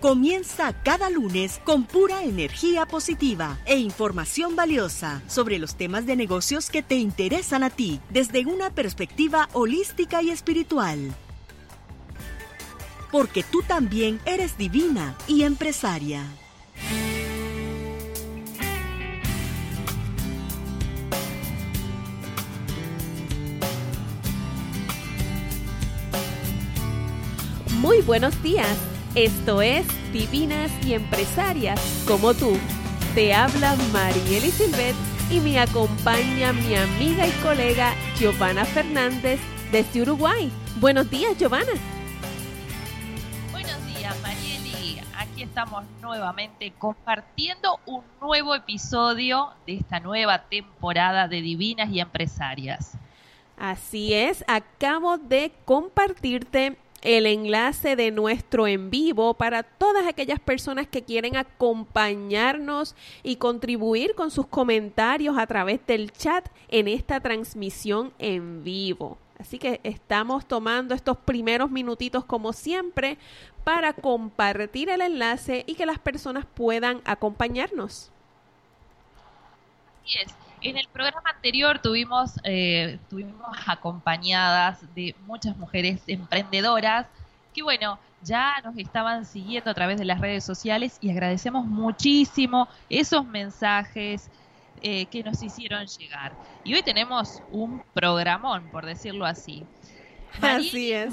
[0.00, 6.68] Comienza cada lunes con pura energía positiva e información valiosa sobre los temas de negocios
[6.68, 11.14] que te interesan a ti desde una perspectiva holística y espiritual.
[13.10, 16.26] Porque tú también eres divina y empresaria.
[27.80, 28.93] Muy buenos días.
[29.14, 32.58] Esto es Divinas y Empresarias como tú.
[33.14, 34.96] Te habla Marieli Silvet
[35.30, 39.38] y me acompaña mi amiga y colega Giovanna Fernández
[39.70, 40.50] desde Uruguay.
[40.80, 41.70] Buenos días, Giovanna.
[43.52, 45.00] Buenos días, Marieli.
[45.16, 52.98] Aquí estamos nuevamente compartiendo un nuevo episodio de esta nueva temporada de Divinas y Empresarias.
[53.56, 60.88] Así es, acabo de compartirte el enlace de nuestro en vivo para todas aquellas personas
[60.88, 68.12] que quieren acompañarnos y contribuir con sus comentarios a través del chat en esta transmisión
[68.18, 69.18] en vivo.
[69.38, 73.18] Así que estamos tomando estos primeros minutitos como siempre
[73.64, 78.10] para compartir el enlace y que las personas puedan acompañarnos.
[80.64, 87.06] En el programa anterior tuvimos, eh, tuvimos acompañadas de muchas mujeres emprendedoras
[87.52, 92.66] que, bueno, ya nos estaban siguiendo a través de las redes sociales y agradecemos muchísimo
[92.88, 94.30] esos mensajes
[94.80, 96.32] eh, que nos hicieron llegar.
[96.64, 99.66] Y hoy tenemos un programón, por decirlo así.
[100.40, 101.12] así es.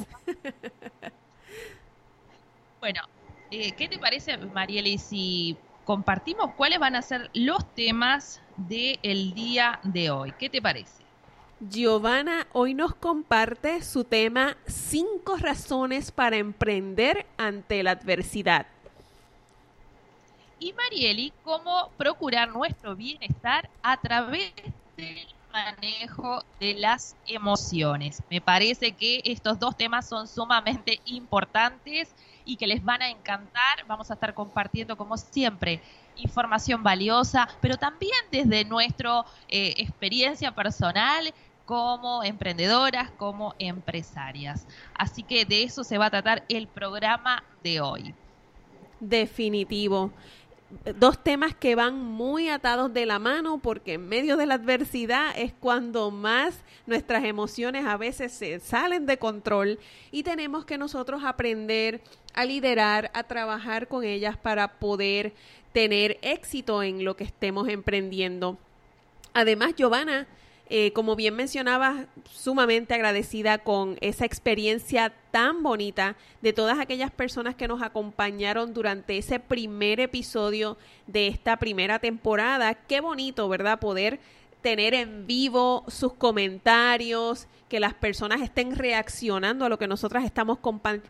[2.80, 3.02] bueno,
[3.52, 5.58] eh, ¿qué te parece, Marieli, si
[5.92, 10.32] compartimos cuáles van a ser los temas del día de hoy.
[10.40, 11.04] ¿Qué te parece?
[11.60, 18.68] Giovanna hoy nos comparte su tema Cinco razones para emprender ante la adversidad.
[20.60, 24.54] Y Marieli, cómo procurar nuestro bienestar a través
[24.96, 28.24] del manejo de las emociones.
[28.30, 32.16] Me parece que estos dos temas son sumamente importantes
[32.46, 33.86] y que les van a encantar.
[33.88, 35.82] Vamos a estar compartiendo, como siempre,
[36.16, 41.34] información valiosa, pero también desde nuestra eh, experiencia personal
[41.66, 44.68] como emprendedoras, como empresarias.
[44.94, 48.14] Así que de eso se va a tratar el programa de hoy.
[49.00, 50.12] Definitivo
[50.98, 55.34] dos temas que van muy atados de la mano porque en medio de la adversidad
[55.38, 56.56] es cuando más
[56.86, 59.80] nuestras emociones a veces se salen de control
[60.12, 62.02] y tenemos que nosotros aprender
[62.34, 65.34] a liderar, a trabajar con ellas para poder
[65.74, 68.58] tener éxito en lo que estemos emprendiendo.
[69.34, 70.28] Además, Giovanna,
[70.74, 77.56] eh, como bien mencionaba, sumamente agradecida con esa experiencia tan bonita de todas aquellas personas
[77.56, 80.78] que nos acompañaron durante ese primer episodio
[81.08, 82.74] de esta primera temporada.
[82.74, 83.82] Qué bonito, ¿verdad?
[83.82, 84.22] Poder
[84.62, 90.60] tener en vivo sus comentarios, que las personas estén reaccionando a lo que nosotras estamos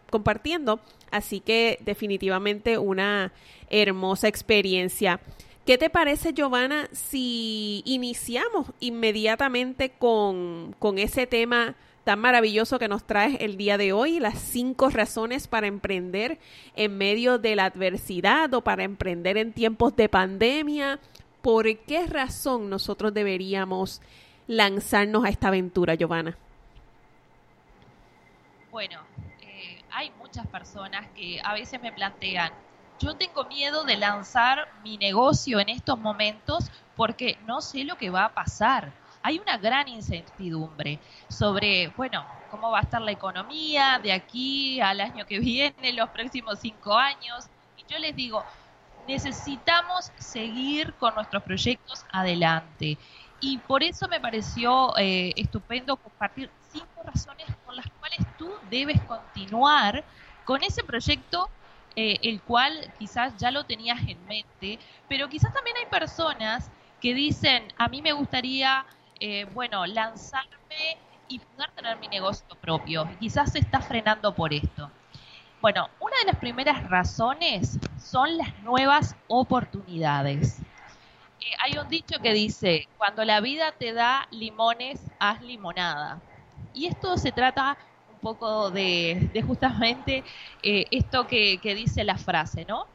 [0.10, 0.80] compartiendo.
[1.12, 3.32] Así que definitivamente una
[3.70, 5.20] hermosa experiencia.
[5.66, 13.06] ¿Qué te parece, Giovanna, si iniciamos inmediatamente con, con ese tema tan maravilloso que nos
[13.06, 16.40] trae el día de hoy, las cinco razones para emprender
[16.76, 21.00] en medio de la adversidad o para emprender en tiempos de pandemia?
[21.42, 24.02] ¿Por qué razón nosotros deberíamos
[24.48, 26.38] lanzarnos a esta aventura, Giovanna?
[28.72, 29.02] Bueno,
[29.42, 32.52] eh, hay muchas personas que a veces me plantean,
[33.02, 38.12] yo tengo miedo de lanzar mi negocio en estos momentos porque no sé lo que
[38.12, 38.94] va a pasar.
[39.24, 45.02] Hay una gran incertidumbre sobre, bueno, cómo va a estar la economía de aquí al
[45.02, 47.50] año que viene, los próximos cinco años.
[47.76, 48.46] Y yo les digo,
[49.08, 53.00] necesitamos seguir con nuestros proyectos adelante.
[53.40, 59.02] y por eso me pareció eh, estupendo compartir cinco razones por las cuales tú debes
[59.02, 60.06] continuar
[60.44, 61.50] con ese proyecto
[61.96, 64.80] eh, el cual quizás ya lo tenías en mente,
[65.10, 66.72] pero quizás también hay personas
[67.02, 68.86] que dicen, a mí me gustaría,
[69.20, 70.98] eh, bueno, lanzarme
[71.28, 73.10] y poder tener mi negocio propio.
[73.20, 74.92] Quizás se está frenando por esto.
[75.62, 80.60] Bueno, una de las primeras razones son las nuevas oportunidades.
[81.40, 86.22] Eh, hay un dicho que dice, cuando la vida te da limones, haz limonada.
[86.74, 87.78] Y esto se trata
[88.22, 90.24] poco de, justamente
[90.64, 92.86] eh, esto que, dice la frase, ¿no?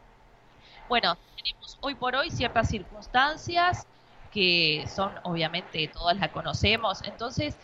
[0.88, 3.87] Bueno, tenemos hoy por hoy ciertas circunstancias
[4.31, 7.56] que son, obviamente, todas las conocemos, entonces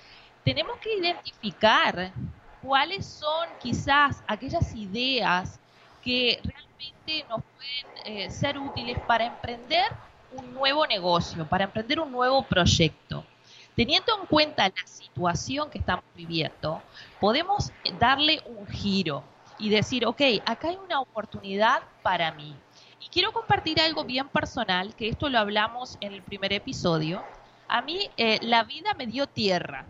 [0.45, 2.13] tenemos que identificar
[2.61, 5.61] cuáles son quizás aquellas ideas
[6.01, 9.87] que realmente nos pueden eh, ser útiles para emprender
[10.31, 13.25] un nuevo negocio, para emprender un nuevo proyecto.
[13.75, 16.83] Teniendo en cuenta la situación que estamos viviendo,
[17.19, 19.25] podemos darle un giro
[19.59, 22.55] y decir, ok, acá hay una oportunidad para mí.
[23.01, 27.23] Y quiero compartir algo bien personal, que esto lo hablamos en el primer episodio.
[27.67, 29.87] A mí eh, la vida me dio tierra.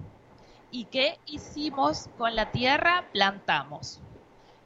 [0.70, 3.05] ¿Y qué hicimos con la tierra?
[3.12, 4.00] Plantamos.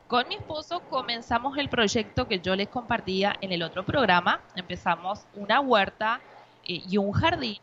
[0.08, 4.40] Con mi esposo comenzamos el proyecto que yo les compartía en el otro programa.
[4.54, 6.20] Empezamos una huerta
[6.64, 7.58] eh, y un jardín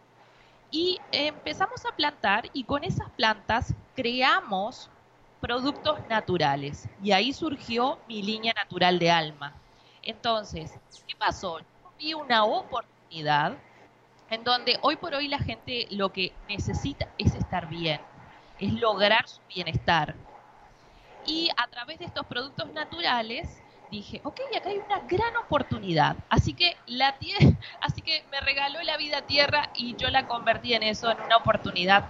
[0.73, 4.89] y empezamos a plantar y con esas plantas creamos
[5.39, 9.61] productos naturales y ahí surgió mi línea natural de alma.
[10.01, 11.59] Entonces, ¿qué pasó?
[11.59, 13.63] Yo vi una oportunidad
[14.29, 18.01] en donde hoy por hoy la gente lo que necesita es estar bien,
[18.57, 20.15] es lograr su bienestar.
[21.23, 23.62] Y a través de estos productos naturales
[23.97, 26.15] dije, ok, acá hay una gran oportunidad.
[26.29, 27.15] Así que la
[27.81, 31.37] así que me regaló la vida tierra y yo la convertí en eso, en una
[31.37, 32.05] oportunidad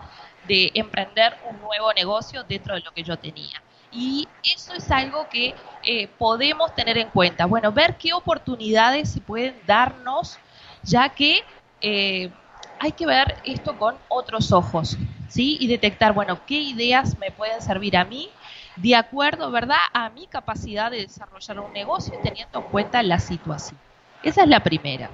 [0.48, 3.62] de emprender un nuevo negocio dentro de lo que yo tenía.
[3.92, 5.54] Y eso es algo que
[5.84, 7.46] eh, podemos tener en cuenta.
[7.46, 10.40] Bueno, ver qué oportunidades se pueden darnos,
[10.82, 11.44] ya que
[11.82, 12.32] eh,
[12.80, 14.98] hay que ver esto con otros ojos,
[15.30, 15.58] ¿sí?
[15.60, 18.30] Y detectar, bueno, qué ideas me pueden servir a mí
[18.76, 23.20] de acuerdo, ¿verdad?, a mi capacidad de desarrollar un negocio y teniendo en cuenta la
[23.20, 23.80] situación.
[24.24, 25.10] Esa es la primera.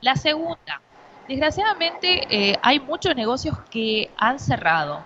[0.00, 0.80] La segunda,
[1.28, 5.04] desgraciadamente eh, hay muchos negocios que han cerrado,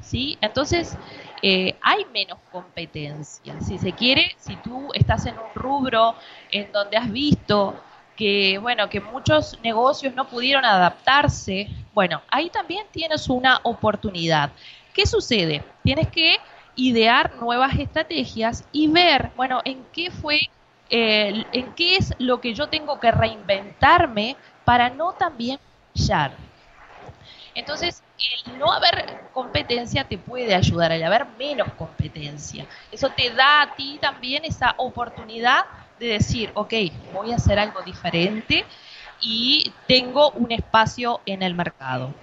[0.00, 0.38] ¿sí?
[0.40, 0.96] Entonces,
[1.42, 3.60] eh, hay menos competencia.
[3.60, 6.14] Si se quiere, si tú estás en un rubro
[6.50, 7.74] en donde has visto
[8.16, 14.50] que, bueno, que muchos negocios no pudieron adaptarse, bueno, ahí también tienes una oportunidad.
[14.92, 15.64] ¿Qué sucede?
[15.82, 16.38] Tienes que
[16.74, 20.40] idear nuevas estrategias y ver, bueno, en qué fue,
[20.88, 25.58] eh, en qué es lo que yo tengo que reinventarme para no también
[25.94, 26.36] fallar.
[27.54, 28.02] Entonces,
[28.46, 32.66] el no haber competencia te puede ayudar a haber menos competencia.
[32.90, 35.64] Eso te da a ti también esa oportunidad
[35.98, 36.74] de decir, ok,
[37.12, 38.66] voy a hacer algo diferente
[39.20, 42.14] y tengo un espacio en el mercado.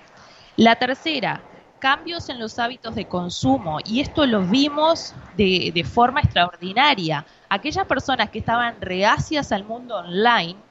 [0.55, 1.46] La tercera,
[1.79, 3.79] cambios en los hábitos de consumo.
[3.83, 7.25] Y esto lo vimos de, de forma extraordinaria.
[7.50, 10.63] Aquellas personas que estaban reacias al mundo online,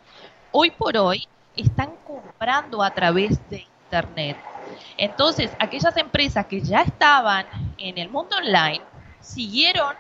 [0.51, 4.39] hoy por hoy están comprando a través de Internet.
[4.97, 7.47] Entonces, aquellas empresas que ya estaban
[7.79, 8.85] en el mundo online
[9.21, 9.95] siguieron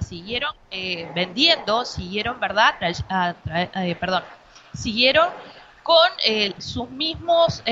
[0.00, 2.74] siguieron eh, vendiendo, siguieron, ¿verdad?
[3.74, 4.24] Eh, perdón,
[4.74, 5.28] siguieron
[5.82, 7.62] con eh, sus mismos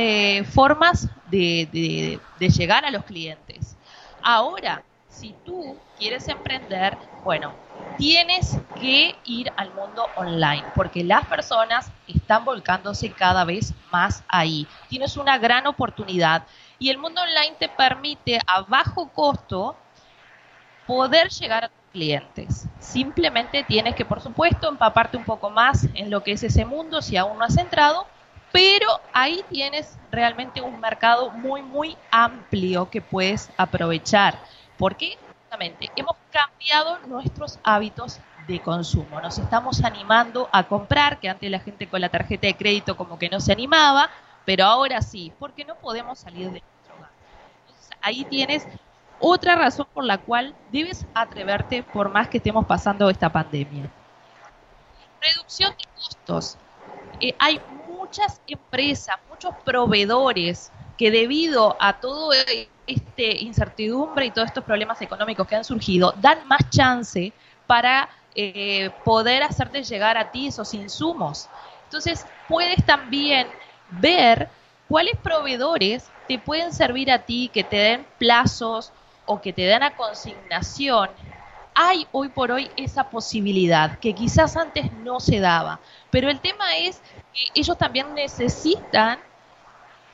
[0.53, 3.77] formas de, de, llegar a los clientes.
[4.21, 7.55] Ahora, si tú quieres emprender, bueno,
[7.97, 14.67] tienes que ir al mundo online, porque las personas están volcándose cada vez más ahí.
[14.89, 16.47] Tienes una gran oportunidad
[16.79, 19.77] y el mundo online te permite a bajo costo
[20.87, 22.67] poder llegar a clientes.
[22.79, 27.03] Simplemente tienes que, por supuesto, empaparte un poco más en lo que es ese mundo
[27.03, 28.07] si aún no has entrado,
[28.53, 34.39] pero ahí tienes realmente un mercado muy, muy amplio que puedes aprovechar.
[34.77, 35.19] Porque
[35.97, 39.21] hemos cambiado nuestros hábitos de consumo.
[39.21, 43.19] Nos estamos animando a comprar, que antes la gente con la tarjeta de crédito como
[43.19, 44.11] que no se animaba,
[44.45, 47.11] pero ahora sí, porque no podemos salir de nuestro hogar.
[47.67, 48.67] Entonces, ahí tienes
[49.21, 53.91] otra razón por la cual debes atreverte por más que estemos pasando esta pandemia.
[55.21, 56.57] Reducción de costos.
[57.21, 62.33] Eh, hay muchas empresas, muchos proveedores que debido a todo
[62.87, 67.33] este incertidumbre y todos estos problemas económicos que han surgido, dan más chance
[67.67, 71.49] para eh, poder hacerte llegar a ti esos insumos.
[71.85, 73.49] Entonces, puedes también
[73.91, 74.49] ver
[74.89, 78.93] cuáles proveedores te pueden servir a ti que te den plazos
[79.31, 81.09] o que te den a consignación.
[81.73, 86.77] Hay hoy por hoy esa posibilidad que quizás antes no se daba, pero el tema
[86.77, 87.01] es
[87.33, 89.21] que ellos también necesitan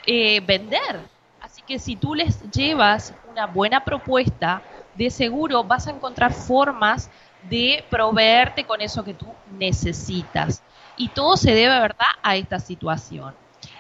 [0.07, 1.09] eh, vender.
[1.41, 7.11] Así que si tú les llevas una buena propuesta, de seguro vas a encontrar formas
[7.41, 10.63] de proveerte con eso que tú necesitas.
[10.95, 13.35] Y todo se debe, ¿verdad?, a esta situación.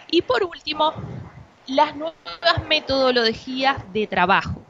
[0.06, 0.94] Y por último,
[1.66, 2.14] las nuevas
[2.66, 4.65] metodologías de trabajo.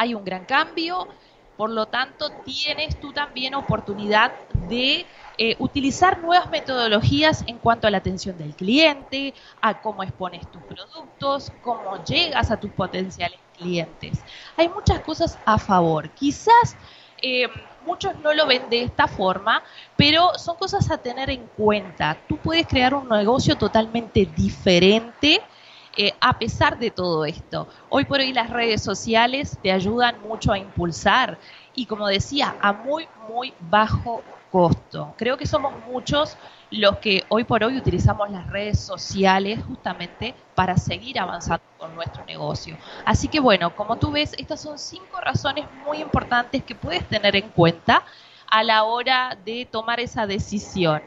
[0.00, 1.08] Hay un gran cambio,
[1.56, 5.04] por lo tanto tienes tú también oportunidad de
[5.36, 10.62] eh, utilizar nuevas metodologías en cuanto a la atención del cliente, a cómo expones tus
[10.62, 14.24] productos, cómo llegas a tus potenciales clientes.
[14.56, 16.14] Hay muchas cosas a favor.
[16.14, 16.78] Quizás
[17.20, 17.48] eh,
[17.84, 19.62] muchos no lo ven de esta forma,
[19.96, 22.24] pero son cosas a tener en cuenta.
[22.26, 25.49] Tú puedes crear un negocio totalmente diferente.
[25.96, 30.52] Eh, a pesar de todo esto, hoy por hoy las redes sociales te ayudan mucho
[30.52, 31.38] a impulsar
[31.74, 35.14] y como decía, a muy, muy bajo costo.
[35.16, 36.36] Creo que somos muchos
[36.70, 42.24] los que hoy por hoy utilizamos las redes sociales justamente para seguir avanzando con nuestro
[42.24, 42.76] negocio.
[43.04, 47.34] Así que bueno, como tú ves, estas son cinco razones muy importantes que puedes tener
[47.36, 48.04] en cuenta
[48.46, 51.02] a la hora de tomar esa decisión.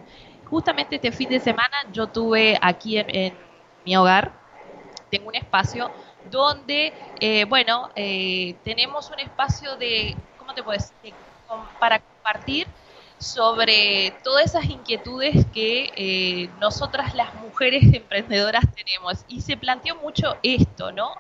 [0.46, 3.34] Justamente este fin de semana yo tuve aquí en,
[3.86, 4.43] mi hogar,
[5.14, 5.92] tengo un espacio
[6.32, 11.14] donde, eh, bueno, eh, tenemos un espacio de, ¿cómo te puedo decir?
[11.80, 12.66] Para compartir
[13.20, 19.24] sobre todas esas inquietudes que eh, nosotras las mujeres emprendedoras tenemos.
[19.28, 21.12] Y se planteó mucho esto, ¿no?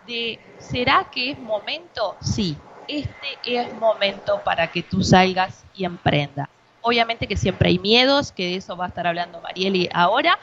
[0.00, 2.16] De, ¿será que es momento?
[2.20, 2.56] Sí,
[2.88, 6.48] este es momento para que tú salgas y emprendas.
[6.80, 10.36] Obviamente que siempre hay miedos, que de eso va a estar hablando Marieli ahora,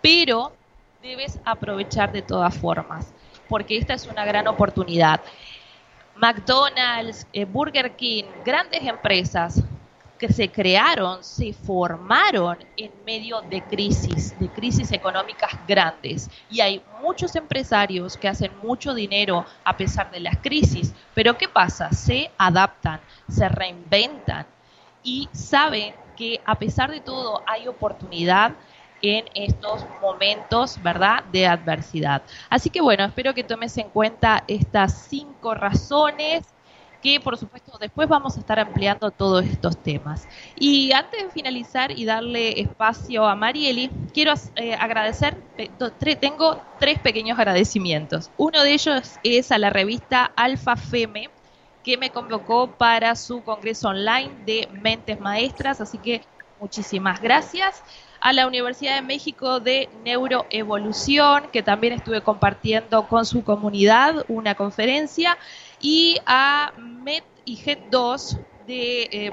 [0.00, 0.59] pero
[1.00, 3.12] debes aprovechar de todas formas,
[3.48, 5.20] porque esta es una gran oportunidad.
[6.14, 9.62] McDonald's, eh, Burger King, grandes empresas
[10.18, 16.28] que se crearon, se formaron en medio de crisis, de crisis económicas grandes.
[16.50, 20.94] Y hay muchos empresarios que hacen mucho dinero a pesar de las crisis.
[21.14, 21.90] Pero ¿qué pasa?
[21.92, 24.46] Se adaptan, se reinventan
[25.02, 28.52] y saben que a pesar de todo hay oportunidad
[29.02, 32.22] en estos momentos, ¿verdad?, de adversidad.
[32.48, 36.44] Así que bueno, espero que tomes en cuenta estas cinco razones
[37.00, 40.28] que por supuesto después vamos a estar ampliando todos estos temas.
[40.54, 45.36] Y antes de finalizar y darle espacio a Marieli, quiero eh, agradecer,
[46.20, 48.30] tengo tres pequeños agradecimientos.
[48.36, 51.30] Uno de ellos es a la revista Alfa Feme,
[51.82, 56.22] que me convocó para su congreso online de mentes maestras, así que
[56.58, 57.82] muchísimas gracias.
[58.20, 64.54] A la Universidad de México de Neuroevolución, que también estuve compartiendo con su comunidad una
[64.54, 65.38] conferencia
[65.80, 69.32] y a Met y G2 de, eh,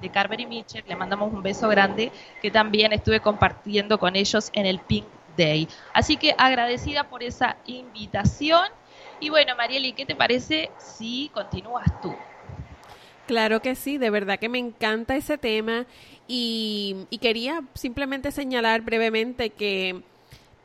[0.00, 4.50] de Carver y Mitchell, le mandamos un beso grande, que también estuve compartiendo con ellos
[4.52, 5.06] en el Pink
[5.36, 5.68] Day.
[5.92, 8.64] Así que agradecida por esa invitación.
[9.18, 12.29] Y bueno, Marieli, ¿qué te parece si continúas tú?
[13.30, 15.86] Claro que sí, de verdad que me encanta ese tema
[16.26, 20.02] y, y quería simplemente señalar brevemente que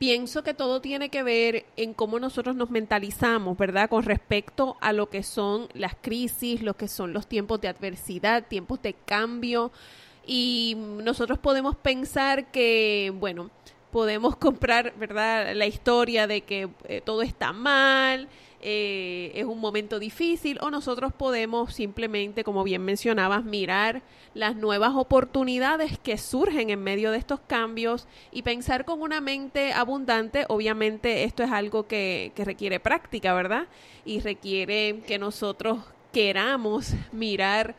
[0.00, 3.88] pienso que todo tiene que ver en cómo nosotros nos mentalizamos, ¿verdad?
[3.88, 8.48] Con respecto a lo que son las crisis, lo que son los tiempos de adversidad,
[8.48, 9.70] tiempos de cambio.
[10.26, 13.48] Y nosotros podemos pensar que, bueno,
[13.92, 15.54] podemos comprar, ¿verdad?
[15.54, 18.28] La historia de que eh, todo está mal,
[18.60, 24.02] eh, es un momento difícil o nosotros podemos simplemente, como bien mencionabas, mirar
[24.34, 29.72] las nuevas oportunidades que surgen en medio de estos cambios y pensar con una mente
[29.72, 30.44] abundante.
[30.48, 33.66] Obviamente esto es algo que, que requiere práctica, ¿verdad?
[34.04, 35.78] Y requiere que nosotros
[36.12, 37.74] queramos mirar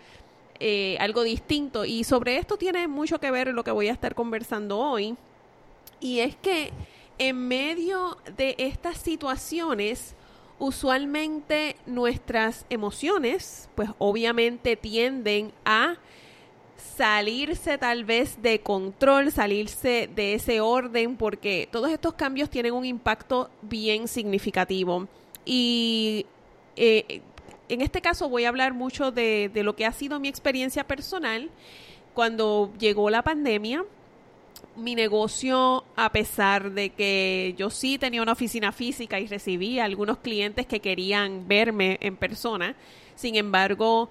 [0.59, 1.85] eh, algo distinto.
[1.85, 5.15] Y sobre esto tiene mucho que ver lo que voy a estar conversando hoy.
[5.99, 6.71] Y es que
[7.19, 10.15] en medio de estas situaciones,
[10.59, 15.97] usualmente nuestras emociones, pues obviamente tienden a
[16.77, 22.85] salirse tal vez de control, salirse de ese orden, porque todos estos cambios tienen un
[22.85, 25.07] impacto bien significativo.
[25.45, 26.25] Y
[26.75, 27.21] eh,
[27.69, 30.85] en este caso voy a hablar mucho de, de lo que ha sido mi experiencia
[30.85, 31.49] personal
[32.13, 33.85] cuando llegó la pandemia
[34.75, 40.19] mi negocio, a pesar de que yo sí tenía una oficina física y recibía algunos
[40.19, 42.75] clientes que querían verme en persona,
[43.15, 44.09] sin embargo,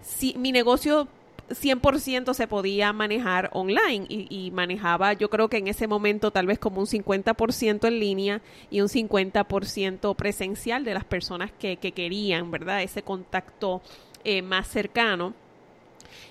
[0.00, 1.08] sí, mi negocio
[1.50, 6.58] 100% se podía manejar online y, manejaba yo creo que en ese momento tal vez
[6.58, 12.50] como un 50% en línea y un 50% presencial de las personas que, que querían,
[12.50, 12.82] ¿verdad?
[12.82, 13.82] Ese contacto
[14.24, 15.34] eh, más cercano.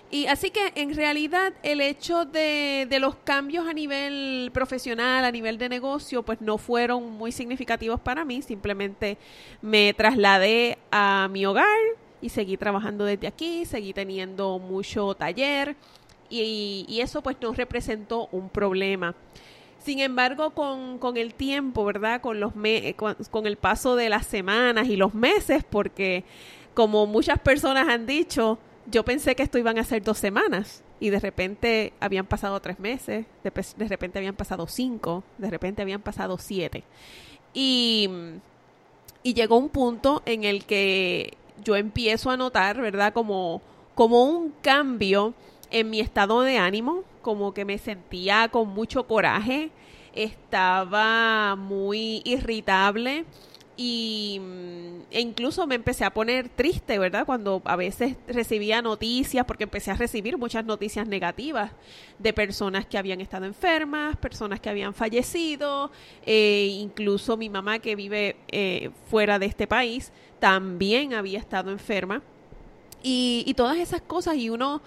[0.09, 5.31] Y así que en realidad el hecho de, de, los cambios a nivel profesional, a
[5.31, 8.41] nivel de negocio, pues no fueron muy significativos para mí.
[8.41, 9.17] Simplemente
[9.61, 11.65] me trasladé a mi hogar
[12.21, 15.75] y seguí trabajando desde aquí, seguí teniendo mucho taller
[16.29, 19.13] y, y eso pues no representó un problema.
[19.79, 22.21] Sin embargo, con, con el tiempo, ¿verdad?
[22.21, 26.23] Con, los me con, con el paso de las semanas y los meses, porque
[26.73, 31.09] como muchas personas han dicho, yo pensé que esto iban a ser dos semanas y
[31.09, 36.37] de repente habían pasado tres meses, de, repente habían pasado cinco, de repente habían pasado
[36.37, 36.83] siete.
[37.53, 38.09] Y,
[39.23, 43.13] y llegó un punto en el que yo empiezo a notar, ¿verdad?
[43.13, 43.61] Como,
[43.93, 45.33] como un cambio
[45.69, 49.69] en mi estado de ánimo, como que me sentía con mucho coraje,
[50.13, 53.25] estaba muy irritable
[53.77, 57.25] y mm, e incluso me empecé a poner triste, ¿verdad?
[57.25, 61.71] Cuando a veces recibía noticias, porque empecé a recibir muchas noticias negativas
[62.19, 65.91] de personas que habían estado enfermas, personas que habían fallecido,
[66.25, 72.21] eh, incluso mi mamá que vive eh, fuera de este país también había estado enferma.
[73.03, 74.81] Y, y todas esas cosas, y uno,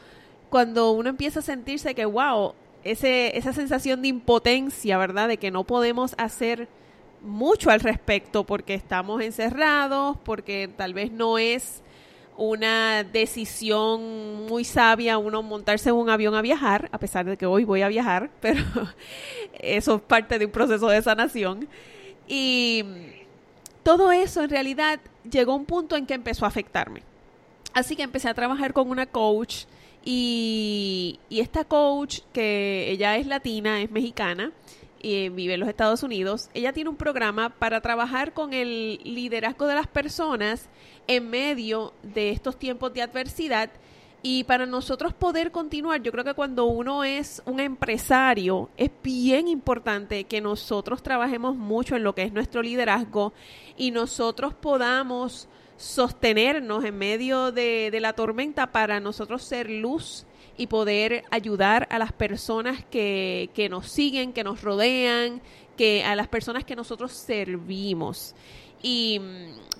[0.50, 2.54] cuando uno empieza a sentirse que, wow,
[2.84, 5.28] ese, esa sensación de impotencia, ¿verdad?
[5.28, 6.68] De que no podemos hacer
[7.22, 11.82] mucho al respecto porque estamos encerrados, porque tal vez no es
[12.36, 17.44] una decisión muy sabia uno montarse en un avión a viajar, a pesar de que
[17.44, 18.62] hoy voy a viajar, pero
[19.52, 21.68] eso es parte de un proceso de sanación.
[22.26, 22.84] Y
[23.82, 25.00] todo eso en realidad
[25.30, 27.02] llegó a un punto en que empezó a afectarme.
[27.74, 29.64] Así que empecé a trabajar con una coach
[30.02, 34.52] y, y esta coach, que ella es latina, es mexicana,
[35.02, 39.66] y vive en los Estados Unidos, ella tiene un programa para trabajar con el liderazgo
[39.66, 40.68] de las personas
[41.06, 43.70] en medio de estos tiempos de adversidad.
[44.22, 49.48] Y para nosotros poder continuar, yo creo que cuando uno es un empresario, es bien
[49.48, 53.32] importante que nosotros trabajemos mucho en lo que es nuestro liderazgo
[53.78, 60.26] y nosotros podamos sostenernos en medio de, de la tormenta para nosotros ser luz
[60.60, 65.40] y poder ayudar a las personas que, que nos siguen, que nos rodean,
[65.78, 68.34] que a las personas que nosotros servimos.
[68.82, 69.22] Y,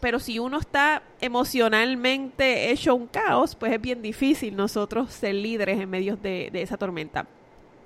[0.00, 5.78] pero si uno está emocionalmente hecho un caos, pues es bien difícil nosotros ser líderes
[5.78, 7.26] en medio de, de esa tormenta.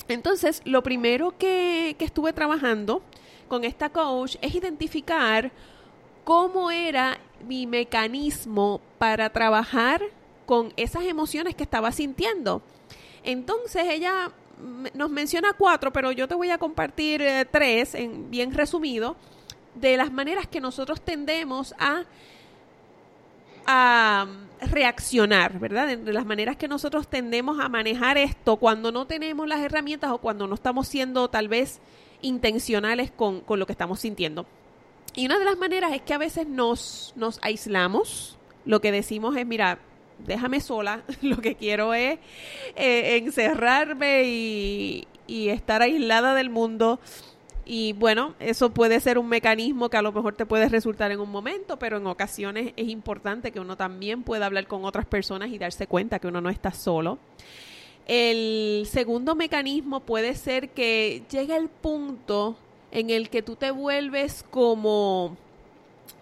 [0.07, 3.03] Entonces, lo primero que, que estuve trabajando
[3.49, 5.51] con esta coach es identificar
[6.23, 10.01] cómo era mi mecanismo para trabajar
[10.47, 12.63] con esas emociones que estaba sintiendo.
[13.25, 14.31] Entonces ella
[14.95, 19.17] nos menciona cuatro, pero yo te voy a compartir eh, tres, en, bien resumido,
[19.75, 22.05] de las maneras que nosotros tendemos a,
[23.67, 24.27] a
[24.61, 25.99] reaccionar, ¿verdad?
[25.99, 30.19] De las maneras que nosotros tendemos a manejar esto cuando no tenemos las herramientas o
[30.19, 31.81] cuando no estamos siendo tal vez
[32.23, 34.47] intencionales con, con lo que estamos sintiendo.
[35.15, 38.37] Y una de las maneras es que a veces nos, nos aislamos.
[38.65, 39.79] Lo que decimos es, mira,
[40.19, 42.19] déjame sola, lo que quiero es
[42.77, 47.01] eh, encerrarme y, y estar aislada del mundo.
[47.67, 51.21] Y bueno, eso puede ser un mecanismo que a lo mejor te puede resultar en
[51.21, 55.49] un momento, pero en ocasiones es importante que uno también pueda hablar con otras personas
[55.51, 57.19] y darse cuenta que uno no está solo.
[58.07, 62.57] El segundo mecanismo puede ser que llegue el punto
[62.91, 65.37] en el que tú te vuelves como,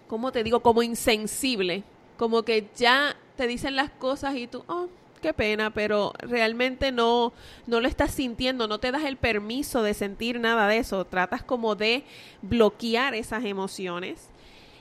[0.07, 0.61] ¿cómo te digo?
[0.61, 1.83] Como insensible.
[2.17, 4.87] Como que ya te dicen las cosas y tú, oh,
[5.23, 7.33] qué pena, pero realmente no,
[7.65, 11.43] no lo estás sintiendo, no te das el permiso de sentir nada de eso, tratas
[11.43, 12.03] como de
[12.43, 14.27] bloquear esas emociones.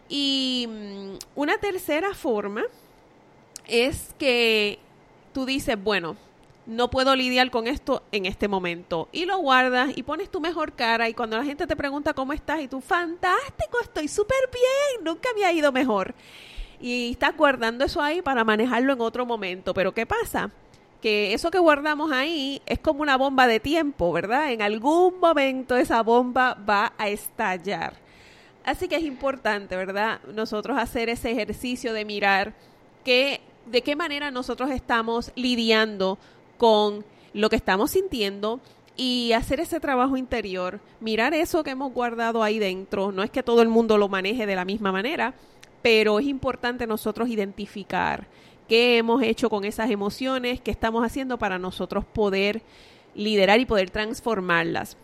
[0.09, 2.65] Y mm, una tercera forma
[3.67, 4.79] es que
[5.33, 6.17] tú dices, bueno,
[6.67, 9.09] no puedo lidiar con esto en este momento.
[9.13, 12.33] Y lo guardas y pones tu mejor cara y cuando la gente te pregunta cómo
[12.33, 16.15] estás y tú, fantástico, estoy súper bien, nunca me ha ido mejor
[16.83, 19.73] y estás guardando eso ahí para manejarlo en otro momento.
[19.73, 20.51] Pero ¿qué pasa?
[21.01, 24.53] Que eso que guardamos ahí es como una bomba de tiempo, ¿verdad?
[24.53, 27.95] En algún momento esa bomba va a estallar.
[28.65, 30.21] Así que es importante, ¿verdad?
[30.35, 32.53] Nosotros hacer ese ejercicio de mirar
[33.05, 36.19] qué, de qué manera nosotros estamos lidiando
[36.59, 38.61] con lo que estamos sintiendo
[38.97, 43.13] y hacer ese trabajo interior, mirar eso que hemos guardado ahí dentro.
[43.13, 45.35] No es que todo el mundo lo maneje de la misma manera,
[45.83, 48.27] pero es importante nosotros identificar
[48.69, 52.63] qué hemos hecho con esas emociones, qué estamos haciendo para nosotros poder
[53.15, 54.97] liderar y poder transformarlas.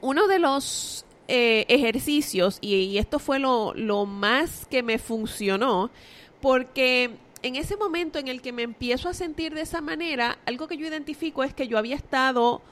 [0.00, 5.90] Uno de los eh, ejercicios, y, esto fue lo, lo más que me funcionó,
[6.40, 7.10] porque
[7.42, 10.76] en ese momento en el que me empiezo a sentir de esa manera, algo que
[10.76, 12.62] yo identifico es que yo había estado,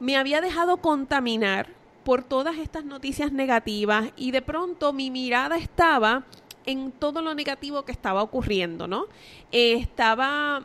[0.00, 1.68] me había dejado contaminar
[2.04, 6.24] por todas estas noticias negativas y de pronto mi mirada estaba
[6.66, 9.06] en todo lo negativo que estaba ocurriendo, ¿no?
[9.50, 10.62] Eh, estaba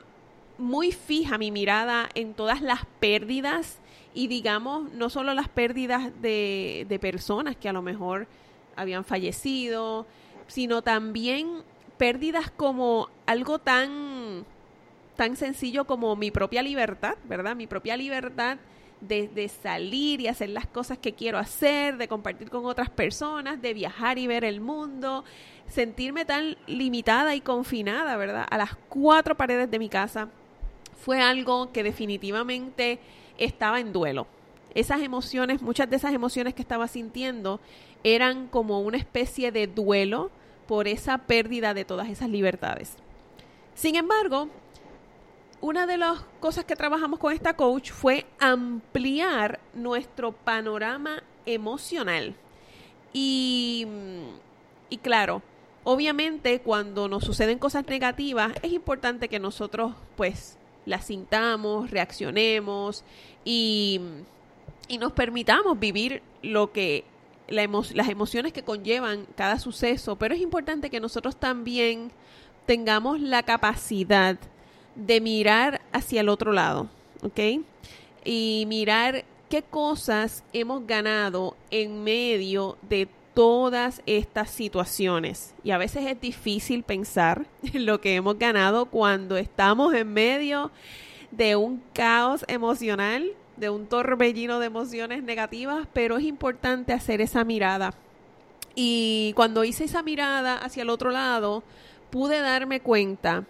[0.57, 3.79] muy fija mi mirada en todas las pérdidas
[4.13, 8.27] y digamos, no solo las pérdidas de, de personas que a lo mejor
[8.75, 10.07] habían fallecido,
[10.47, 11.63] sino también
[11.97, 14.45] pérdidas como algo tan,
[15.15, 17.55] tan sencillo como mi propia libertad, ¿verdad?
[17.55, 18.57] Mi propia libertad
[19.01, 23.73] de, salir y hacer las cosas que quiero hacer, de compartir con otras personas, de
[23.73, 25.23] viajar y ver el mundo,
[25.67, 28.47] sentirme tan limitada y confinada, ¿verdad?
[28.49, 30.29] A las cuatro paredes de mi casa,
[30.99, 32.99] fue algo que definitivamente
[33.37, 34.27] estaba en duelo.
[34.73, 37.59] Esas emociones, muchas de esas emociones que estaba sintiendo
[38.03, 40.31] eran como una especie de duelo
[40.67, 42.95] por esa pérdida de todas esas libertades.
[43.73, 44.49] Sin embargo,
[45.61, 52.35] una de las cosas que trabajamos con esta coach fue ampliar nuestro panorama emocional.
[53.13, 53.87] Y,
[54.89, 55.41] y claro,
[55.83, 63.03] obviamente cuando nos suceden cosas negativas es importante que nosotros pues las sintamos, reaccionemos
[63.43, 64.01] y,
[64.87, 67.03] y nos permitamos vivir lo que
[67.49, 72.11] las emociones que conllevan cada suceso, pero es importante que nosotros también
[72.65, 74.37] tengamos la capacidad
[74.97, 76.89] de mirar hacia el otro lado,
[77.21, 77.61] ¿ok?
[78.25, 85.53] Y mirar qué cosas hemos ganado en medio de todas estas situaciones.
[85.63, 90.71] Y a veces es difícil pensar en lo que hemos ganado cuando estamos en medio
[91.31, 97.43] de un caos emocional de un torbellino de emociones negativas, pero es importante hacer esa
[97.43, 97.93] mirada.
[98.75, 101.63] Y cuando hice esa mirada hacia el otro lado,
[102.11, 103.45] pude darme cuenta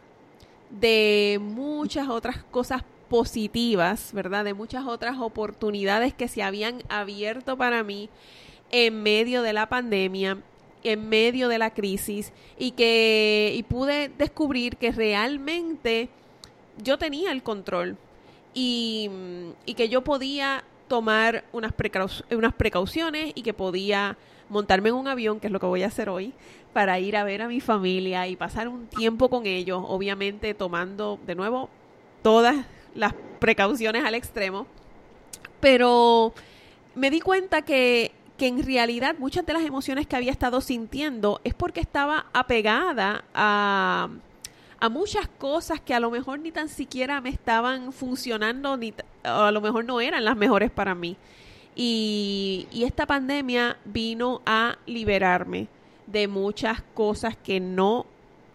[0.70, 4.46] de muchas otras cosas positivas, ¿verdad?
[4.46, 8.10] De muchas otras oportunidades que se habían abierto para mí
[8.72, 10.40] en medio de la pandemia,
[10.84, 16.10] en medio de la crisis y que y pude descubrir que realmente
[16.84, 17.98] yo tenía el control
[18.54, 19.10] y,
[19.76, 21.74] que yo podía tomar unas,
[22.32, 24.18] unas precauciones y que podía
[24.50, 26.34] montarme en un avión, que es lo que voy a hacer hoy,
[26.78, 31.18] para ir a ver a mi familia y pasar un tiempo con ellos, obviamente tomando
[31.26, 31.72] de nuevo
[32.22, 32.56] todas
[32.94, 34.68] las precauciones al extremo.
[35.60, 36.36] Pero
[36.94, 41.42] me di cuenta que, que en realidad muchas de las emociones que había estado sintiendo
[41.44, 44.10] es porque estaba apegada a,
[44.80, 49.50] a muchas cosas que a lo mejor ni tan siquiera me estaban funcionando, ni a
[49.50, 51.18] lo mejor no eran las mejores para mí.
[51.76, 55.70] Y, y esta pandemia vino a liberarme
[56.08, 58.06] de muchas cosas que no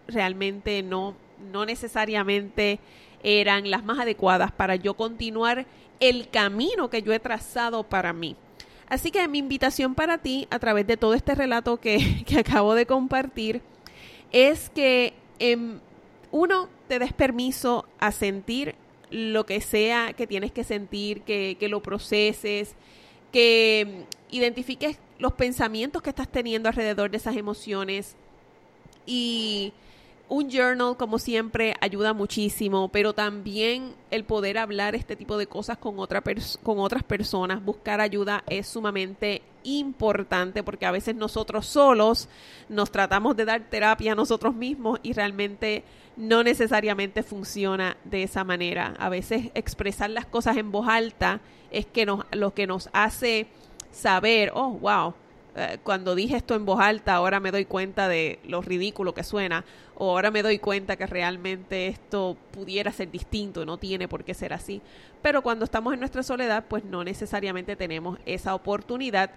[0.07, 1.15] realmente no,
[1.51, 2.79] no necesariamente
[3.23, 5.65] eran las más adecuadas para yo continuar
[5.99, 8.35] el camino que yo he trazado para mí.
[8.87, 12.75] Así que mi invitación para ti, a través de todo este relato que, que acabo
[12.75, 13.61] de compartir,
[14.31, 15.81] es que en
[16.31, 18.75] uno, te des permiso a sentir
[19.09, 22.75] lo que sea que tienes que sentir, que, que lo proceses,
[23.31, 28.17] que identifiques los pensamientos que estás teniendo alrededor de esas emociones
[29.05, 29.71] y
[30.27, 35.77] un journal, como siempre, ayuda muchísimo, pero también el poder hablar este tipo de cosas
[35.77, 36.21] con, otra
[36.61, 42.27] con otras personas, buscar ayuda es sumamente importante porque a veces nosotros solos
[42.67, 45.85] nos tratamos de dar terapia a nosotros mismos y realmente
[46.17, 48.93] no necesariamente funciona de esa manera.
[48.99, 51.39] A veces expresar las cosas en voz alta
[51.71, 53.47] es que nos, lo que nos hace
[53.93, 55.13] saber, oh, wow,
[55.55, 59.23] eh, cuando dije esto en voz alta, ahora me doy cuenta de lo ridículo que
[59.23, 59.63] suena,
[59.95, 64.33] o ahora me doy cuenta que realmente esto pudiera ser distinto, no tiene por qué
[64.33, 64.81] ser así.
[65.21, 69.29] Pero cuando estamos en nuestra soledad, pues no necesariamente tenemos esa oportunidad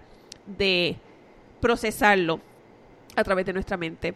[0.45, 0.97] de
[1.61, 2.39] procesarlo
[3.15, 4.15] a través de nuestra mente.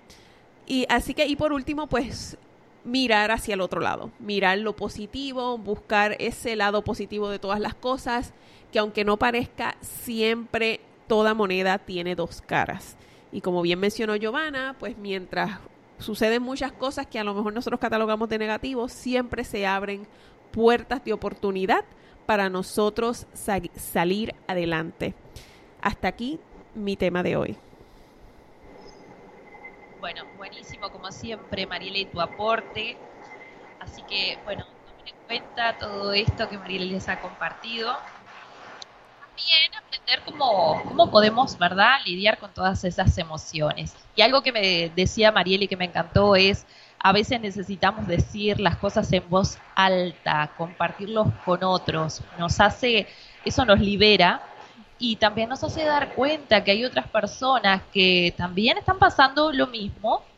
[0.66, 2.38] Y así que, y por último, pues
[2.84, 7.76] mirar hacia el otro lado, mirar lo positivo, buscar ese lado positivo de todas las
[7.76, 8.34] cosas,
[8.72, 12.96] que aunque no parezca, siempre toda moneda tiene dos caras.
[13.32, 15.60] Y como bien mencionó Giovanna, pues mientras
[16.00, 20.08] suceden muchas cosas que a lo mejor nosotros catalogamos de negativos, siempre se abren
[20.52, 21.86] puertas de oportunidad
[22.26, 25.14] para nosotros salir adelante.
[25.82, 26.40] Hasta aquí
[26.76, 27.58] mi tema de hoy.
[30.02, 32.98] Bueno, buenísimo como siempre, Mariela, y tu aporte
[33.80, 38.08] Así que, bueno, tomen en cuenta todo esto que Mariela les ha compartido.
[39.20, 43.96] También aprender cómo, cómo podemos, ¿verdad?, lidiar con todas esas emociones.
[44.16, 46.68] Y algo que me decía Mariela y que me encantó es,
[47.00, 52.26] a veces necesitamos decir las cosas en voz alta, compartirlos con otros.
[52.32, 53.08] Nos hace,
[53.44, 54.51] eso nos libera
[55.02, 59.68] y también nos hace dar cuenta que hay otras personas que también están pasando lo
[59.68, 60.30] mismo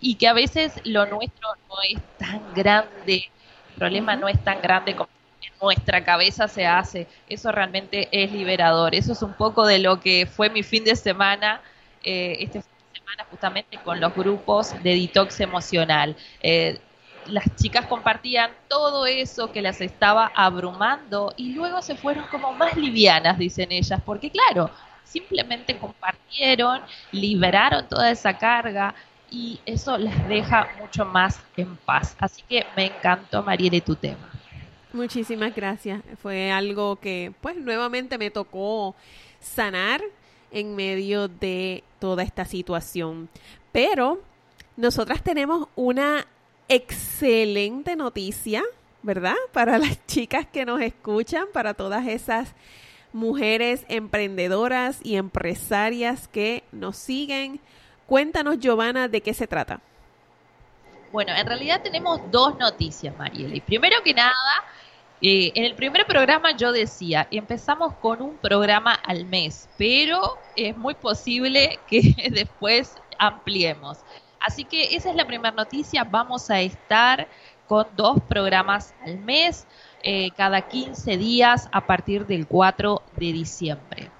[0.00, 3.32] y que a veces lo nuestro no es tan grande,
[3.68, 7.08] el problema no es tan grande como en nuestra cabeza se hace.
[7.26, 8.94] Eso realmente es liberador.
[8.94, 11.62] Eso es un poco de lo que fue mi fin de semana,
[12.02, 16.16] eh, este fin de semana justamente con los grupos de detox emocional.
[16.40, 16.85] Eh,
[17.28, 22.76] las chicas compartían todo eso que las estaba abrumando y luego se fueron como más
[22.76, 24.70] livianas, dicen ellas, porque claro,
[25.04, 26.80] simplemente compartieron,
[27.12, 28.94] liberaron toda esa carga
[29.30, 32.16] y eso les deja mucho más en paz.
[32.18, 34.30] Así que me encantó, Marielle, tu tema.
[34.92, 36.02] Muchísimas gracias.
[36.22, 38.94] Fue algo que pues nuevamente me tocó
[39.40, 40.00] sanar
[40.50, 43.28] en medio de toda esta situación.
[43.72, 44.22] Pero
[44.76, 46.26] nosotras tenemos una
[46.68, 48.62] excelente noticia,
[49.02, 49.36] ¿verdad?
[49.52, 52.54] Para las chicas que nos escuchan, para todas esas
[53.12, 57.60] mujeres emprendedoras y empresarias que nos siguen.
[58.06, 59.80] Cuéntanos, Giovanna, de qué se trata.
[61.12, 63.62] Bueno, en realidad tenemos dos noticias, Mariela.
[63.64, 64.34] primero que nada,
[65.22, 70.76] eh, en el primer programa yo decía, empezamos con un programa al mes, pero es
[70.76, 73.98] muy posible que después ampliemos.
[74.46, 76.04] Así que esa es la primera noticia.
[76.04, 77.26] Vamos a estar
[77.66, 79.66] con dos programas al mes,
[80.04, 84.10] eh, cada 15 días a partir del 4 de diciembre.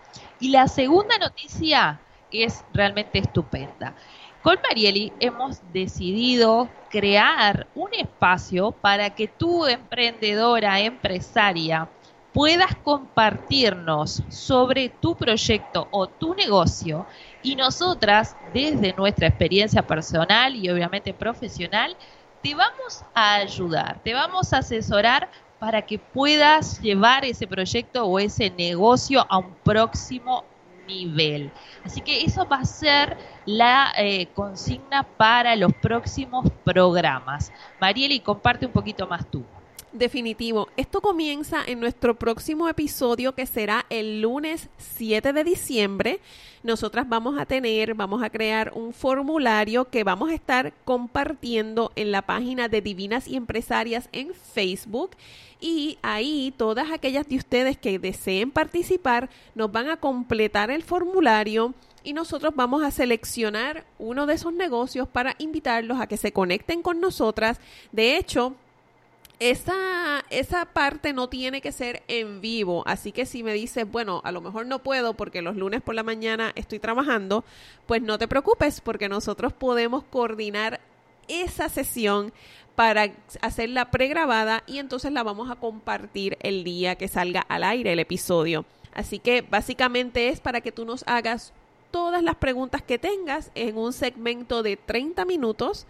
[0.40, 2.00] Y la segunda noticia
[2.32, 3.94] es realmente estupenda.
[4.42, 11.88] Con Marieli hemos decidido crear un espacio para que tú, emprendedora, empresaria,
[12.32, 17.06] puedas compartirnos sobre tu proyecto o tu negocio
[17.46, 21.96] y nosotras, desde nuestra experiencia personal y obviamente profesional,
[22.42, 28.18] te vamos a ayudar, te vamos a asesorar para que puedas llevar ese proyecto o
[28.18, 30.44] ese negocio a un próximo
[30.86, 31.52] nivel.
[31.84, 37.52] Así que eso va a ser la eh, consigna para los próximos programas.
[37.78, 39.55] Marieli, comparte un poquito más tú.
[39.92, 40.68] Definitivo.
[40.76, 46.20] Esto comienza en nuestro próximo episodio que será el lunes 7 de diciembre.
[46.62, 52.10] Nosotras vamos a tener, vamos a crear un formulario que vamos a estar compartiendo en
[52.10, 55.12] la página de Divinas y Empresarias en Facebook.
[55.60, 61.74] Y ahí todas aquellas de ustedes que deseen participar nos van a completar el formulario
[62.04, 66.82] y nosotros vamos a seleccionar uno de esos negocios para invitarlos a que se conecten
[66.82, 67.58] con nosotras.
[67.92, 68.54] De hecho,
[69.38, 74.22] esa, esa parte no tiene que ser en vivo, así que si me dices, bueno,
[74.24, 77.44] a lo mejor no puedo porque los lunes por la mañana estoy trabajando,
[77.86, 80.80] pues no te preocupes porque nosotros podemos coordinar
[81.28, 82.32] esa sesión
[82.76, 87.92] para hacerla pregrabada y entonces la vamos a compartir el día que salga al aire
[87.92, 88.64] el episodio.
[88.92, 91.52] Así que básicamente es para que tú nos hagas
[91.90, 95.86] todas las preguntas que tengas en un segmento de 30 minutos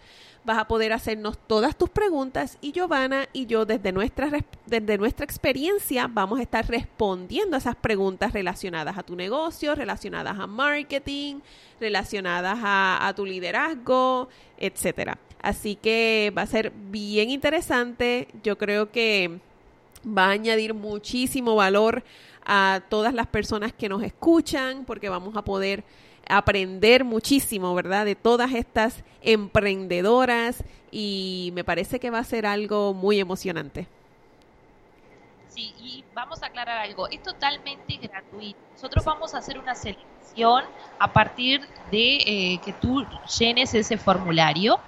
[0.47, 4.29] vas a poder hacernos todas tus preguntas y Giovanna y yo desde nuestra,
[4.65, 10.39] desde nuestra experiencia vamos a estar respondiendo a esas preguntas relacionadas a tu negocio, relacionadas
[10.39, 11.41] a marketing,
[11.81, 15.17] relacionadas a, tu liderazgo, etcétera.
[15.41, 18.29] Así que va a ser bien interesante.
[18.41, 19.41] Yo creo que
[20.05, 22.05] va a añadir muchísimo valor
[22.47, 25.83] a todas las personas que nos escuchan porque vamos a poder
[26.29, 28.05] aprender muchísimo, ¿verdad?
[28.05, 33.87] De todas estas emprendedoras y me parece que va a ser algo muy emocionante.
[35.49, 38.59] Sí, y vamos a aclarar algo, es totalmente gratuito.
[38.73, 40.63] Nosotros vamos a hacer una selección
[40.99, 43.05] a partir de eh, que tú
[43.37, 44.79] llenes ese formulario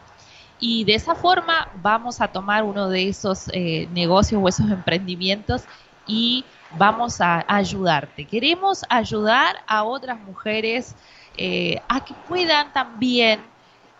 [0.60, 5.64] y de esa forma vamos a tomar uno de esos eh, negocios o esos emprendimientos
[6.08, 8.26] y vamos a ayudarte.
[8.28, 10.96] Queremos ayudar a otras mujeres
[11.34, 13.49] eh, a que puedan también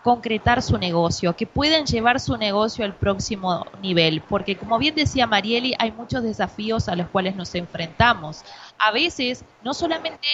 [0.02, 5.26] concretar su negocio, que puedan llevar su negocio al próximo nivel, porque como bien decía
[5.26, 8.42] Marieli, hay muchos desafíos a los cuales nos enfrentamos.
[8.78, 10.26] A veces no solamente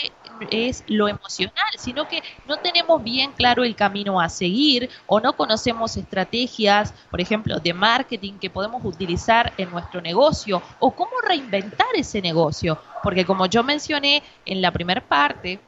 [0.50, 5.32] es lo emocional, sino que no tenemos bien claro el camino a seguir o no
[5.32, 11.88] conocemos estrategias, por ejemplo, de marketing que podemos utilizar en nuestro negocio o cómo reinventar
[11.94, 15.58] ese negocio, porque como yo mencioné en la primera parte,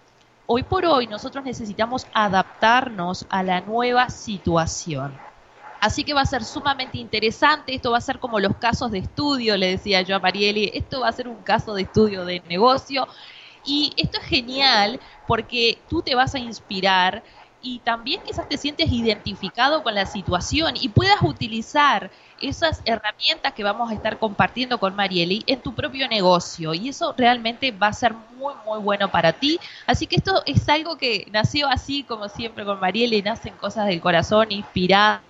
[0.51, 5.21] hoy por hoy nosotros necesitamos adaptarnos a la nueva situación.
[5.79, 8.99] Así que va a ser sumamente interesante, esto va a ser como los casos de
[8.99, 12.41] estudio, le decía yo a Marieli, esto va a ser un caso de estudio de
[12.41, 13.07] negocio
[13.63, 17.23] y esto es genial porque tú te vas a inspirar
[17.62, 23.64] y también quizás te sientes identificado con la situación y puedas utilizar esas herramientas que
[23.64, 27.92] vamos a estar compartiendo con Marieli en tu propio negocio y eso realmente va a
[27.92, 32.29] ser muy muy bueno para ti así que esto es algo que nació así como
[32.29, 35.23] siempre con Marieli nacen cosas del corazón inspiradas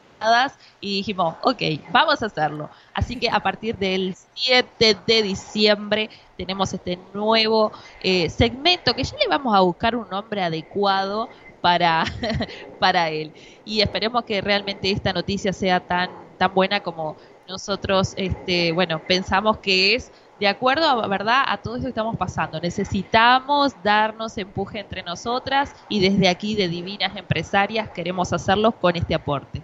[0.80, 2.70] y dijimos, ok, vamos a hacerlo.
[2.92, 9.16] Así que a partir del 7 de diciembre tenemos este nuevo eh, segmento que ya
[9.16, 11.28] le vamos a buscar un nombre adecuado
[11.60, 12.04] para,
[12.78, 13.32] para él.
[13.64, 17.16] Y esperemos que realmente esta noticia sea tan, tan buena como
[17.48, 22.16] nosotros, este, bueno, pensamos que es de acuerdo a verdad a todo esto que estamos
[22.16, 22.60] pasando.
[22.60, 29.14] Necesitamos darnos empuje entre nosotras y desde aquí de Divinas Empresarias queremos hacerlo con este
[29.14, 29.62] aporte.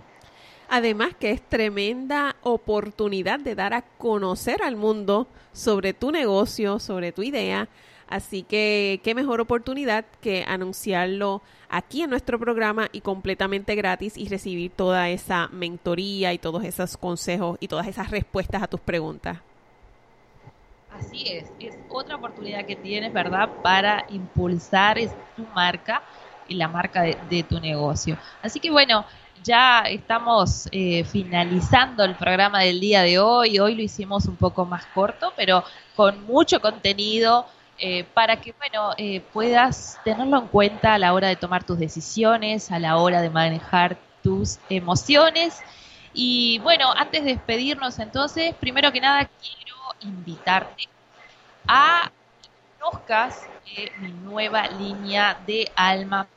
[0.68, 7.12] Además que es tremenda oportunidad de dar a conocer al mundo sobre tu negocio, sobre
[7.12, 7.68] tu idea.
[8.08, 14.28] Así que qué mejor oportunidad que anunciarlo aquí en nuestro programa y completamente gratis y
[14.28, 19.38] recibir toda esa mentoría y todos esos consejos y todas esas respuestas a tus preguntas.
[20.92, 23.48] Así es, es otra oportunidad que tienes, ¿verdad?
[23.62, 24.96] Para impulsar
[25.34, 26.02] tu marca
[26.46, 28.16] y la marca de, tu negocio.
[28.42, 29.04] Así que bueno,
[29.42, 33.58] ya estamos eh, finalizando el programa del día de hoy.
[33.58, 35.64] Hoy lo hicimos un poco más corto, pero
[35.96, 37.46] con mucho contenido
[37.78, 41.78] eh, para que, bueno, eh, puedas tenerlo en cuenta a la hora de tomar tus
[41.78, 45.60] decisiones, a la hora de manejar tus emociones.
[46.12, 50.88] Y bueno, antes de despedirnos entonces, primero que nada quiero invitarte
[51.66, 52.10] a
[52.78, 53.48] conozcas
[53.98, 56.28] mi nueva línea de alma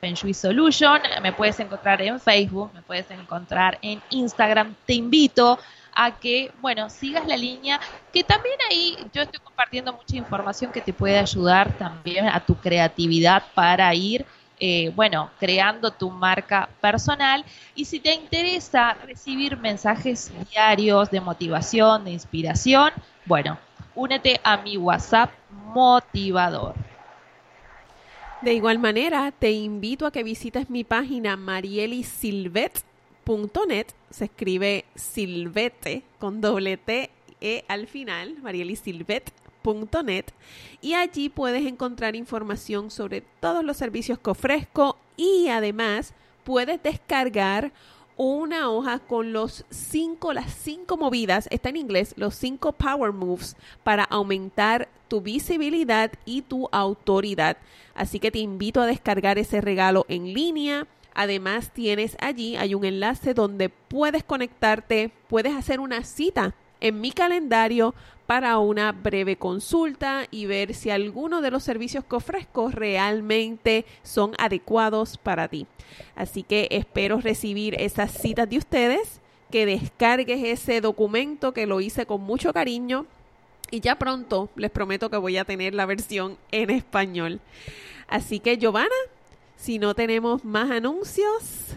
[0.00, 1.00] Feng Shui Solution.
[1.22, 4.74] Me puedes encontrar en Facebook, me puedes encontrar en Instagram.
[4.86, 5.58] Te invito
[6.00, 7.80] a que, bueno, sigas la línea,
[8.12, 12.54] que también ahí yo estoy compartiendo mucha información que te puede ayudar también a tu
[12.54, 14.24] creatividad para ir,
[14.60, 17.44] eh, bueno, creando tu marca personal.
[17.74, 22.92] Y si te interesa recibir mensajes diarios de motivación, de inspiración,
[23.26, 23.58] bueno,
[23.96, 26.76] únete a mi WhatsApp motivador.
[28.40, 31.36] De igual manera, te invito a que visites mi página
[34.10, 37.10] Se escribe silvete con doble T
[37.42, 40.24] E al final, marielisilvet.net.
[40.80, 47.72] Y allí puedes encontrar información sobre todos los servicios que ofrezco y además puedes descargar
[48.16, 53.56] una hoja con los cinco, las cinco movidas, está en inglés, los cinco power moves
[53.84, 57.58] para aumentar tu visibilidad y tu autoridad.
[57.94, 60.86] Así que te invito a descargar ese regalo en línea.
[61.20, 67.10] Además tienes allí, hay un enlace donde puedes conectarte, puedes hacer una cita en mi
[67.10, 67.92] calendario
[68.28, 74.30] para una breve consulta y ver si alguno de los servicios que ofrezco realmente son
[74.38, 75.66] adecuados para ti.
[76.14, 82.06] Así que espero recibir esas citas de ustedes, que descargues ese documento que lo hice
[82.06, 83.06] con mucho cariño
[83.72, 87.40] y ya pronto les prometo que voy a tener la versión en español.
[88.06, 88.94] Así que Giovanna,
[89.58, 91.76] si no tenemos más anuncios,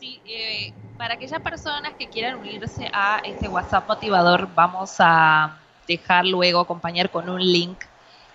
[0.00, 5.58] Sí, eh, para aquellas personas que quieran unirse a este WhatsApp motivador, vamos a
[5.88, 7.78] dejar luego acompañar con un link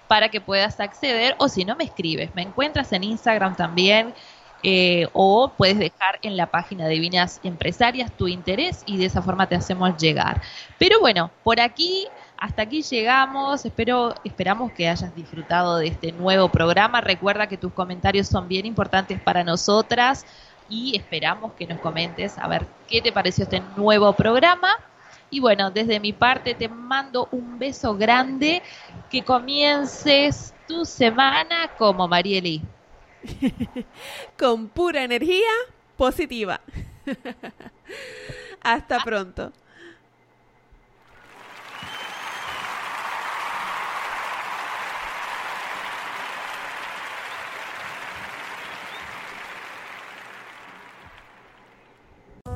[0.09, 4.13] para que puedas acceder o si no me escribes, me encuentras en Instagram también
[4.61, 9.21] eh, o puedes dejar en la página de Divinas Empresarias tu interés y de esa
[9.21, 10.41] forma te hacemos llegar.
[10.77, 13.65] Pero bueno, por aquí hasta aquí llegamos.
[13.65, 17.01] Espero, esperamos que hayas disfrutado de este nuevo programa.
[17.01, 20.25] Recuerda que tus comentarios son bien importantes para nosotras
[20.69, 24.75] y esperamos que nos comentes a ver qué te pareció este nuevo programa.
[25.29, 28.61] Y bueno, desde mi parte te mando un beso grande,
[29.09, 32.61] que comiences tu semana como Marieli.
[34.37, 35.49] Con pura energía
[35.97, 36.61] positiva.
[38.61, 39.51] Hasta pronto.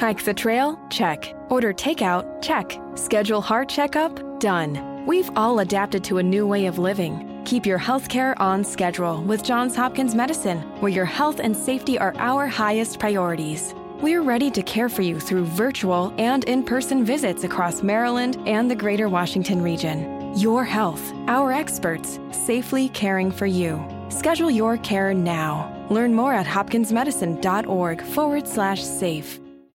[0.00, 0.80] Hike the trail?
[0.88, 1.34] Check.
[1.50, 2.40] Order takeout?
[2.40, 2.80] Check.
[2.94, 4.40] Schedule heart checkup?
[4.40, 5.04] Done.
[5.04, 7.42] We've all adapted to a new way of living.
[7.44, 12.14] Keep your healthcare on schedule with Johns Hopkins Medicine, where your health and safety are
[12.16, 13.74] our highest priorities.
[14.00, 18.70] We're ready to care for you through virtual and in person visits across Maryland and
[18.70, 20.34] the greater Washington region.
[20.34, 23.78] Your health, our experts, safely caring for you.
[24.08, 25.86] Schedule your care now.
[25.90, 29.39] Learn more at hopkinsmedicine.org forward slash safe.